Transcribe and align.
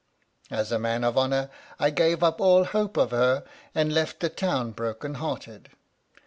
As 0.49 0.71
a 0.71 0.79
man 0.79 1.03
of 1.03 1.15
honour, 1.15 1.51
I 1.77 1.91
gave 1.91 2.23
up 2.23 2.41
all 2.41 2.63
hope 2.63 2.97
of 2.97 3.11
her 3.11 3.43
and 3.75 3.93
left 3.93 4.19
the 4.19 4.29
town 4.29 4.71
broken 4.71 5.13
hearted. 5.13 5.69